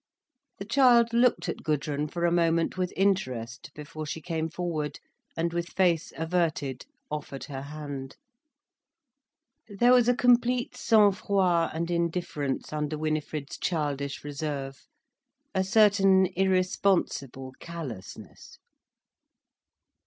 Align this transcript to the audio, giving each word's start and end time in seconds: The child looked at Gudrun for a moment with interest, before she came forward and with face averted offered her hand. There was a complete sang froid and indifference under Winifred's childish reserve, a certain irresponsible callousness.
The 0.57 0.65
child 0.65 1.13
looked 1.13 1.47
at 1.47 1.61
Gudrun 1.61 2.07
for 2.07 2.25
a 2.25 2.31
moment 2.31 2.75
with 2.75 2.91
interest, 2.95 3.69
before 3.75 4.07
she 4.07 4.19
came 4.19 4.49
forward 4.49 4.99
and 5.37 5.53
with 5.53 5.67
face 5.67 6.11
averted 6.17 6.87
offered 7.11 7.43
her 7.43 7.61
hand. 7.61 8.17
There 9.67 9.93
was 9.93 10.07
a 10.09 10.15
complete 10.15 10.75
sang 10.75 11.11
froid 11.11 11.69
and 11.75 11.91
indifference 11.91 12.73
under 12.73 12.97
Winifred's 12.97 13.59
childish 13.59 14.23
reserve, 14.23 14.87
a 15.53 15.63
certain 15.63 16.25
irresponsible 16.35 17.53
callousness. 17.59 18.57